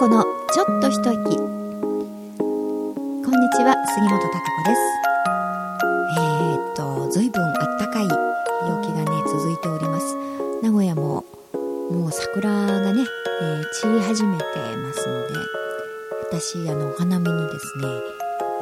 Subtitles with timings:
[0.00, 1.12] 子のちょっと一息。
[1.12, 1.28] こん
[3.38, 4.80] にちは杉本孝子です。
[6.16, 10.16] えー、っと随分あったかい陽気がね続いております。
[10.62, 11.26] 名古屋も
[11.90, 13.04] もう桜がね、
[13.42, 14.44] えー、散り始めて
[14.78, 15.34] ますので
[16.30, 17.84] 私あのお花見にですね、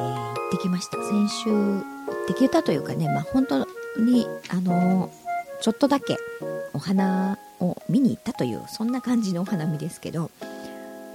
[0.01, 0.97] えー、行ってきました。
[0.97, 3.59] 先週行ってきたというかねまあ本当
[3.97, 5.09] にあの
[5.61, 6.17] ちょっとだけ
[6.73, 10.31] お花を見に行ったというそんな感じのお花見ですけど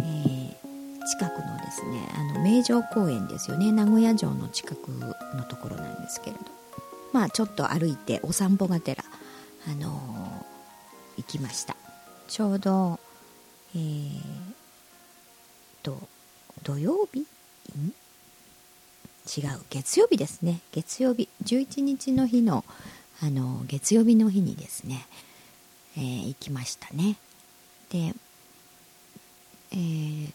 [0.01, 3.73] えー、近くのですねあの名城公園ですよね。
[3.73, 6.43] 名古屋城の近くのところなんですけれど。
[7.13, 9.05] まあちょっと歩いてお散歩がてら、
[9.69, 11.77] あのー、行きました。
[12.27, 12.99] ちょうど
[13.77, 14.21] えー、
[15.83, 15.99] と
[16.63, 17.27] 土曜日？
[19.27, 20.61] 違う月曜日ですね。
[20.73, 22.65] 月曜日11日の日の
[23.23, 25.07] あの月曜日の日にですね、
[25.97, 27.17] えー、行きましたね。
[27.91, 28.15] で
[29.75, 30.33] えー、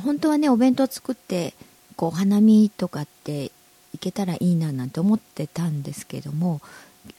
[0.00, 1.54] 本当はねお弁当作って
[1.96, 3.50] こう花見とかって
[3.92, 6.60] 行けたらいいななんて思ってたんですけども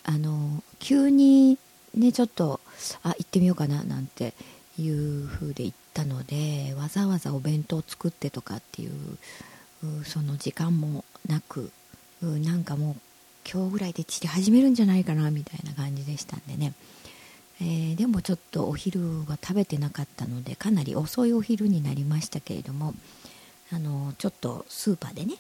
[0.04, 1.58] あの急に
[1.96, 2.60] ねちょっと
[3.04, 4.34] あ行ってみようかななんて
[4.80, 8.92] いう風で行ったのでわざわざお弁当作ってとかっていう
[10.06, 11.72] その時間もなく
[12.22, 12.96] なんかもう
[13.52, 16.74] 今日ぐらいで散り始めるんじゃないかなみたいな感じでしたんでね。
[17.66, 22.94] えー、でもちょっとお昼は食べてなかったのでかなり遅いお昼になりましたけれども
[23.72, 25.36] あのちょっとスーパーでね、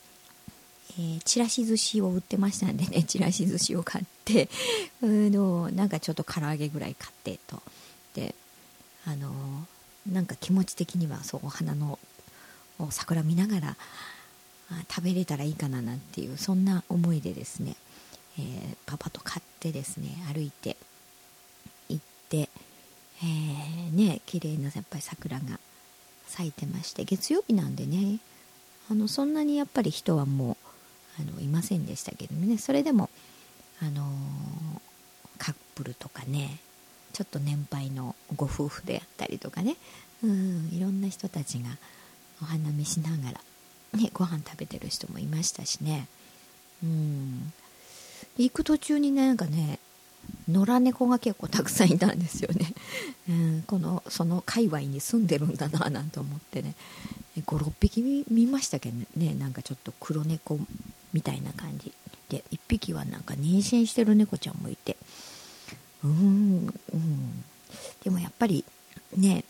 [0.97, 4.47] えー、ちらし寿司を売ってましたんでね ちらし寿司を買って
[5.01, 7.61] うのなんかちょっと唐揚げぐらい買ってと。
[8.15, 8.33] で
[9.05, 9.67] あの
[10.09, 11.99] なんか気持ち的にはそうお花の
[12.89, 13.77] 桜見ながら
[14.89, 17.75] 食べれたらいいかななんていうそんな思いでですね、
[18.37, 20.77] えー、パパと買ってですね歩いて
[22.33, 22.49] て、
[23.21, 25.59] えー、ね綺麗なやっぱり桜が
[26.25, 28.17] 咲いてまして月曜日なんでね
[28.89, 30.57] あのそんなにやっぱり人はも
[31.19, 33.11] うあのいませんでしたけどねそれでも
[33.81, 34.05] あのー、
[35.37, 36.57] カップルとかね
[37.13, 39.75] ちょっと年配のご夫婦であったりとかね
[40.23, 41.69] うんいろんな人たちが
[42.41, 43.31] お花見しなが
[43.93, 46.07] ら、ね、ご飯食べてる人もいましたしね。
[46.83, 47.53] うん。
[48.37, 49.79] 行く途中になんかね
[50.49, 52.73] 野良猫が結構たくさんいたんですよね、
[53.29, 56.75] うん、このその界隈に住んでるんだななんて思ってね。
[57.45, 59.33] 56匹見ましたけどね。
[59.33, 60.59] なんかちょっと黒猫
[61.13, 61.91] みたいな感じ
[62.29, 62.43] で。
[62.51, 64.97] 1匹はなんか妊娠してる猫ちゃんもいて。
[66.03, 67.43] うんうん。
[68.03, 68.63] でもやっぱり
[69.17, 69.45] ね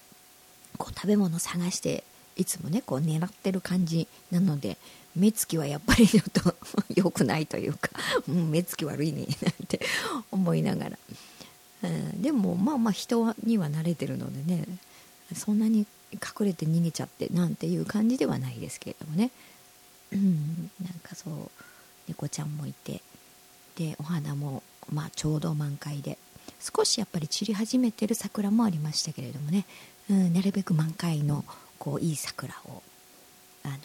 [0.78, 2.04] こう食べ物探して
[2.36, 4.78] いつもねこう狙ってる感じなので
[5.16, 6.56] 目つきはやっぱりちょっと
[6.96, 7.90] 良くないというか、
[8.28, 9.80] うん、目つき悪いねなんて
[10.32, 10.98] 思いながら、
[11.84, 14.66] うん、でもまあまあ人には慣れてるのでね
[15.36, 19.32] そんなに隠れて逃げちゃってなんていう感じではないですけれどもね、
[20.12, 21.52] うん、なんかそう
[22.08, 23.02] 猫ちゃんもいて
[23.76, 26.18] でお花もまあちょうど満開で
[26.60, 29.66] 少しやっぱり散り始めてる桜もありましたけれどもね、
[30.10, 31.44] うん、なるべく満開の
[31.84, 32.82] こういい桜を
[33.66, 33.76] あの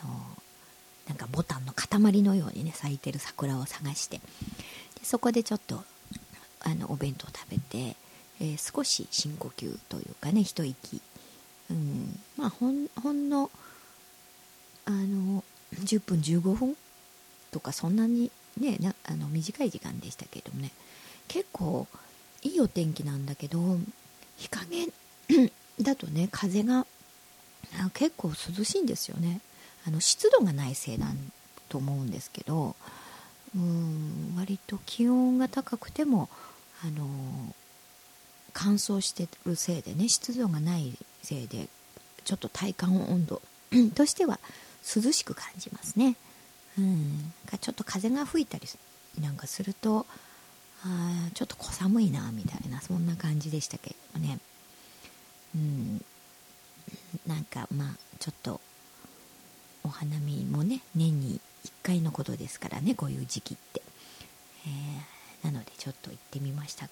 [1.08, 4.22] なんかボタンの塊のようにね咲いてる桜を探してで
[5.02, 5.82] そこでちょっと
[6.60, 7.96] あのお弁当食べて、
[8.40, 11.00] えー、少し深呼吸というかね一息、
[11.72, 13.50] うん、まあほんほんの
[14.84, 15.42] あの
[15.74, 16.76] 10分15分
[17.50, 18.30] とかそんなに
[18.60, 20.70] ねなあの短い時間でしたけどもね
[21.26, 21.88] 結構
[22.42, 23.58] いいお天気なんだけど
[24.36, 24.86] 日陰
[25.82, 26.86] だとね風が
[27.94, 29.40] 結構涼しいんですよね
[29.86, 31.06] あの湿度がないせいだ
[31.68, 32.74] と思うんですけど
[33.54, 36.28] うん割と気温が高くても
[36.84, 37.06] あの
[38.52, 40.92] 乾燥してるせいでね湿度がない
[41.22, 41.68] せいで
[42.24, 43.42] ちょっと体感温度
[43.94, 44.40] としては
[44.96, 46.16] 涼しく感じますね。
[46.78, 48.68] うん、ちょっと風が吹いたり
[49.20, 50.06] なんかすると
[50.84, 54.38] あちょっと小寒いなみたいなそんな感じでしたけどね。
[55.54, 56.04] うん
[57.26, 58.60] なんかまあちょっと
[59.84, 63.82] お花見もね年に1回のことですからねこういう時期って、
[64.66, 66.90] えー、なのでちょっと行ってみましたが。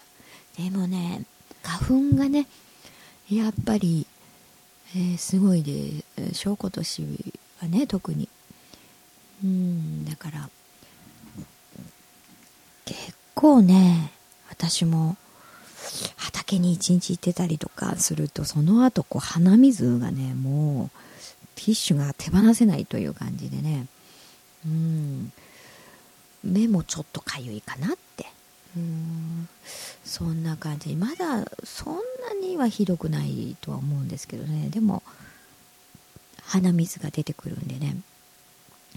[0.59, 1.25] でもね
[1.63, 2.47] 花粉がね
[3.31, 4.07] やっぱり、
[4.95, 8.29] えー、すごいで小今年はね特に。
[9.45, 10.49] うんだから
[12.87, 14.13] 結構ね
[14.49, 15.17] 私も
[16.47, 20.99] 畑に一日行ってたりとかするとその後こう鼻水がねもう
[21.57, 23.87] ティッシュが手放せないという感じでね。
[24.65, 25.33] うん。
[26.45, 28.27] 目もちょっとかゆいかなって。
[28.77, 29.49] うん。
[30.05, 30.95] そんな感じ。
[30.95, 32.01] まだそんな
[32.47, 34.69] にはひどくないとは思うんですけどね。
[34.69, 35.03] でも
[36.43, 37.97] 鼻水が出てくるんでね。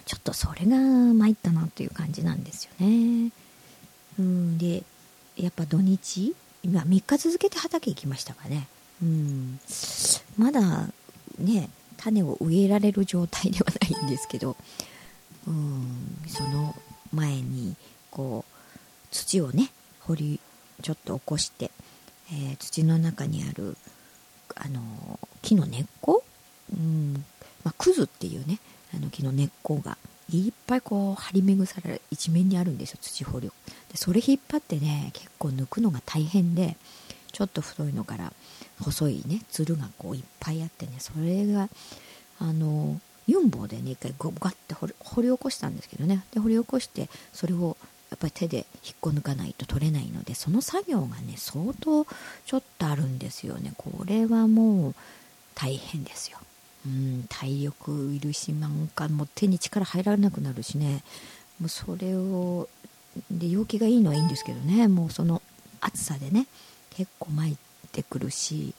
[0.05, 3.31] ちょっとそれが参ったなっていう感じなんですよね。
[4.19, 4.57] うん。
[4.57, 4.83] で
[5.37, 8.67] やっぱ土日今3日続けて畑行きましたからね。
[9.01, 9.59] うん。
[10.37, 10.87] まだ
[11.39, 14.55] ね種を植えられる状態ではないんですけど。
[15.47, 16.25] うん。
[16.27, 16.75] その
[17.13, 17.75] 前に
[18.11, 18.57] こう
[19.11, 19.71] 土をね
[20.01, 20.39] 掘り
[20.81, 21.71] ちょっと起こして、
[22.31, 23.75] えー、土の中にある
[24.55, 26.23] あの木の根っこ、
[26.73, 27.25] うん。
[27.63, 28.59] まあ、クズっていうね
[28.95, 29.97] あの木の根っこが
[30.31, 33.51] いっぱいこう張り巡され一面にあるんですよ土掘り。
[33.91, 36.75] でそれ引っ張ってね結構抜くのが大変で
[37.31, 38.33] ちょっと太いのから
[38.81, 41.69] 細いねつるがこういっぱいあってねそれが
[42.39, 46.23] あのユンボでね一回ゴガッて掘り掘り起こしたんですけどね。
[46.33, 47.77] で掘り起こしてそれを
[48.09, 52.05] やっぱり手で引っこ抜かないと取れないのでその作業がね相当
[52.45, 53.73] ちょっとあるんですよね。
[53.77, 54.95] これはもう
[55.53, 56.39] 大変ですよ。
[56.87, 61.03] うん体力いるしなんかもう手に力入らなくなるしね。
[61.59, 62.67] もうそれを
[63.31, 64.87] で陽気がいいのはいいんですけどね。
[64.87, 65.41] もうその
[65.81, 66.47] 暑さでね。
[66.91, 67.55] 結構参っ
[67.91, 68.73] てくるし、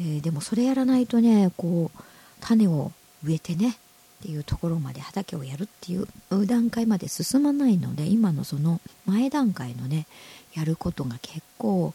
[0.00, 2.02] えー、でもそれやらないとねこう
[2.40, 2.92] 種を
[3.24, 3.78] 植えてね。
[4.18, 6.08] っていうところまで畑をやるっていう
[6.46, 10.08] 段階まで進まないので今のその前段階のね
[10.54, 11.94] やることが結構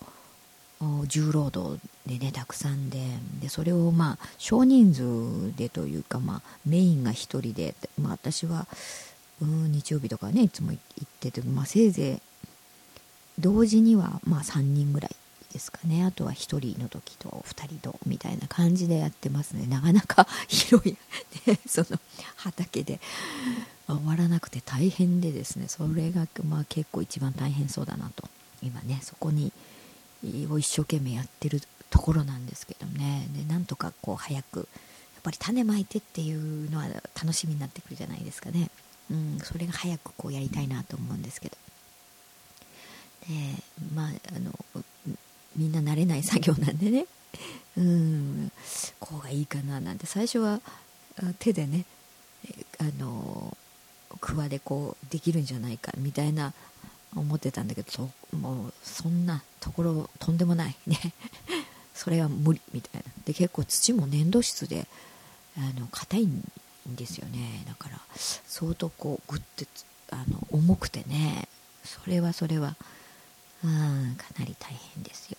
[1.07, 2.99] 重労働でねたくさんで。
[3.41, 8.67] でそれをまあ少人数でというか、まあ、メインが1人で、まあ、私は
[9.43, 12.21] うん日曜日とかねいつも行ってて、まあ、せいぜい
[13.39, 15.15] 同時にはまあ3人ぐらい
[15.51, 16.03] ですかね。
[16.03, 19.67] あとは1人の時と2人とみたいな感じでやってますね。
[19.67, 20.97] なかなか 広い、
[21.45, 21.99] ね、 その
[22.35, 22.99] 畑で。
[23.85, 25.67] 終わらなくて大変でですね。
[25.67, 28.27] それがまあ結構一番大変そうだなと。
[28.61, 29.51] 今ねそこに
[30.49, 33.27] を一生懸命やってるところなんですけどね。
[33.33, 34.63] でなんとかこう早くや
[35.19, 38.69] っぱり種まいてっていうのは楽しみになってくるじゃないですかね、
[39.13, 41.57] うん、それが早くこうやりたいなと思うんですけど。
[43.29, 43.35] で
[43.95, 44.51] まああの
[45.55, 47.05] みんな慣れない作業なんでね。
[47.77, 48.51] うん
[48.99, 50.61] こうがいいかななんて最初は
[51.39, 51.85] 手でね
[52.79, 53.55] あの
[54.19, 56.53] くわでこうできるんじゃないかみたいな
[57.15, 60.97] 思ってたんだけどもうそんなところとんでもないね。
[61.93, 63.11] それは無理みたいな。
[63.25, 64.87] で結構土も粘土質で
[65.57, 66.43] あの硬いん
[66.87, 67.63] ですよね。
[67.67, 69.67] だから相当こうグッて
[70.09, 71.47] あの重くてね
[71.83, 72.75] それはそれは
[73.63, 75.37] うんかなり大変ですよ。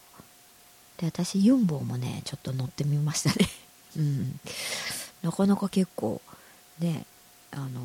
[0.98, 3.48] で私ユンボもねちょっと乗ってみましたね。
[3.96, 4.40] うん。
[5.22, 6.20] なかなか結構
[6.78, 7.04] ね
[7.50, 7.80] あの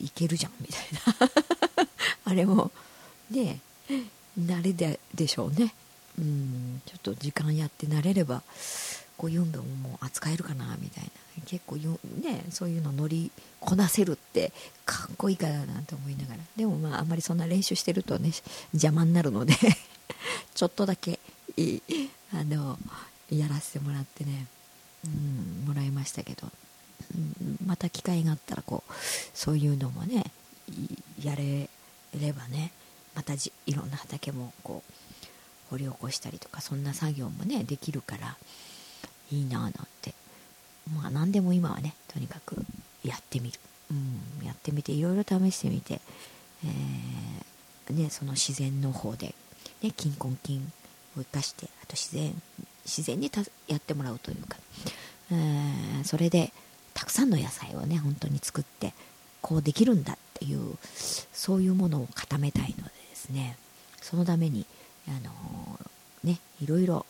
[0.00, 0.86] いけるじゃんみたい
[1.16, 1.86] な。
[2.24, 2.70] あれも
[3.30, 3.60] ね
[4.38, 5.74] 慣れででしょうね。
[6.18, 6.82] うん。
[6.84, 8.42] ちょっと時間やって慣れれば
[9.18, 11.10] こうユンボも扱えるかなみたいな。
[11.46, 13.30] 結構ねそういうの乗り
[13.60, 14.52] こなせるって
[14.84, 16.40] かっこいいからなと思いながら。
[16.56, 18.30] でもまああんまりそんな練習してるとね
[18.72, 19.54] 邪魔になるので
[20.54, 21.18] ちょっとだけ
[22.32, 22.78] あの
[23.30, 24.46] やらせてもらってね、
[25.04, 26.48] うん、もらいましたけど、
[27.14, 28.92] うん、また機会があったらこう
[29.34, 30.24] そういうのもね
[31.22, 31.68] やれ
[32.18, 32.72] ればね
[33.14, 34.92] またじいろんな畑もこう
[35.70, 38.36] 掘り起こしたりとかそんな作業もねできるから。
[39.30, 39.70] いいなあなん
[40.02, 40.14] て。
[40.94, 42.56] まあ何でも今はねとにかく
[43.04, 43.58] やってみる、
[43.90, 46.00] うん、やってみていろいろ試してみて、
[46.64, 49.34] えー、ね、その自然の方で、
[49.82, 50.72] ね、金婚金
[51.16, 52.34] を生かしてあと自然
[52.84, 53.30] 自然に
[53.66, 54.56] やってもらうというか、
[55.30, 56.52] えー、それで
[56.94, 58.94] たくさんの野菜をね本当に作って
[59.40, 60.76] こうできるんだっていう
[61.32, 63.56] そういうものを固めたいのでですね。
[64.00, 64.64] そのために
[65.06, 67.04] あのー、ねいろいろ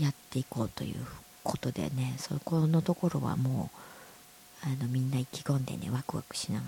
[0.00, 0.96] やっていこうという
[1.44, 6.66] ことでねそこのところはもうあのみんな意気込んでねワクワクしなが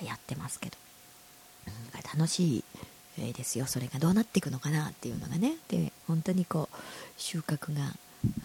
[0.00, 0.76] らやってますけど、
[1.66, 2.64] うん、楽しい
[3.32, 3.66] ですよ。
[3.66, 5.56] それがどうなっていくのかなっていうのがね。
[5.68, 6.76] で本当にこう
[7.16, 7.82] 収穫が、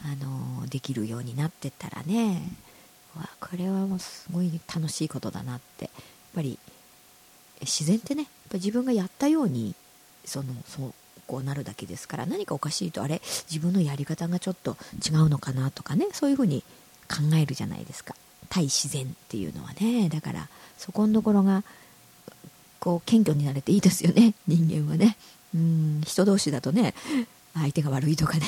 [0.03, 2.41] あのできるようになってったらね。
[3.15, 5.86] わこれはもうすごい楽しいことだなって。
[5.86, 5.93] やっ
[6.36, 6.59] ぱり
[7.62, 9.74] 自然ってねやっぱ自分がやったように
[10.25, 10.93] そのそう
[11.29, 13.21] こうなるだけですから何かおかしいとあれ
[13.51, 16.63] 自分のやり方がちょっと違うのかなとかねそういうふうに
[17.07, 18.15] 考えるじゃないですか。
[18.50, 20.09] 対自然っていうのはね。
[20.09, 20.48] だから
[20.79, 21.63] そこのところが
[22.79, 24.33] こう謙虚になれていいですよね。
[24.48, 25.17] 人間はね。
[25.53, 26.95] うん人同士だとね
[27.53, 28.48] 相手が悪いとかね。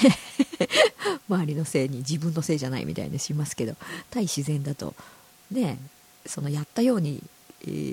[1.30, 3.76] 周りのせいに自分のせいじゃないみたいにしますけど
[4.10, 4.96] 対自然だと
[5.52, 5.78] ね
[6.26, 7.24] そのやったように、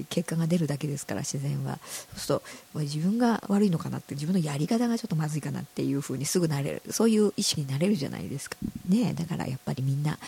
[0.08, 1.78] 結果が出るだけですから自然は。
[2.16, 2.40] そうする
[2.72, 8.56] と自分が悪いのかなって自分のやり方がちょっとまずいかなっていう風にすぐなれるそういう意識になれるじゃないですか。
[8.88, 10.18] ねだからやっぱりみんな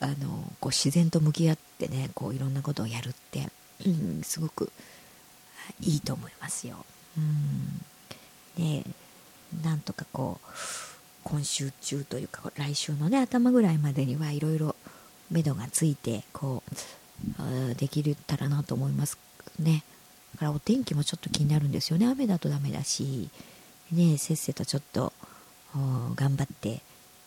[0.00, 3.48] あのこう自然と向き合ってねこういろんなことをやるって、
[3.86, 4.70] うん、すごく
[5.80, 6.84] いいと思いますよ。
[7.16, 7.84] うん、
[8.56, 8.84] で
[9.62, 10.48] なんとかこう
[11.24, 14.74] 今週中というか来週のね頭ぐらいまでにはいろいろ
[15.30, 16.74] 目処がついてこう
[17.76, 19.18] できるたらなと思います
[19.58, 19.82] ね。
[20.34, 22.06] だからお天気もちょっと気になるんですよね。
[22.06, 23.28] 雨だとダメだし
[23.92, 25.12] ねせっせとちょっと
[26.16, 26.80] 頑張って、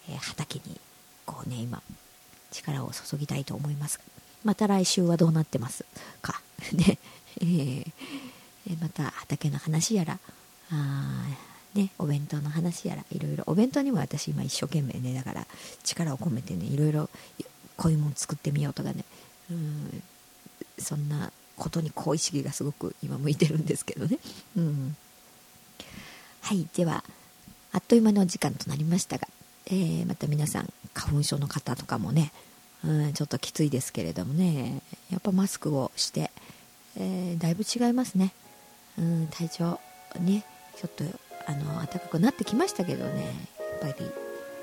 [0.10, 0.80] えー、畑に
[1.26, 1.82] こうね今
[2.52, 4.00] 力を注ぎたいと思います。
[4.44, 5.86] また来週はどうなってます
[6.22, 6.42] か？
[6.74, 6.98] ね。
[7.42, 10.20] えー、また畑の話やら
[10.72, 11.28] あ
[11.74, 13.44] ね、お弁当の話やらいろいろ。
[13.48, 15.48] お弁当にも私今一生懸命ねだから
[15.84, 17.10] 力を込めてねいろいろ
[17.78, 19.04] こういうもの作ってみようとかね
[19.52, 20.04] うん。
[20.80, 24.18] そんなことに好意識がすごく今向いてるんですけどね、
[24.58, 24.96] うん、
[26.42, 26.68] はい。
[26.76, 27.04] では
[27.72, 29.28] あっという間の時間となりましたが、
[29.68, 32.32] えー、また皆さん花粉症の方とかもね、
[32.86, 34.82] うん、ちょっときついですけれどもね
[35.12, 36.32] やっぱマスクをして、
[36.98, 38.34] えー、だいぶ違いますね、
[39.00, 39.80] うん、体調
[40.20, 40.46] ね
[40.76, 41.04] ちょっと
[41.48, 43.26] あの暖かくなってきましたけどね
[43.82, 44.06] やっぱり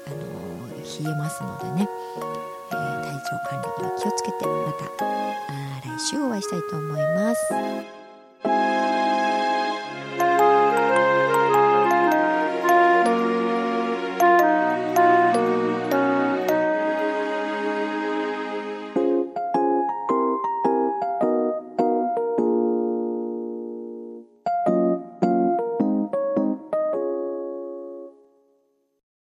[0.07, 0.17] あの
[1.05, 1.89] 冷えますのでね、
[2.71, 4.85] えー、体調管理には気をつけてまた
[5.87, 8.80] 来週お会いしたいと思います。